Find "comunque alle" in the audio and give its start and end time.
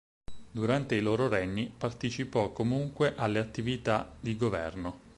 2.53-3.37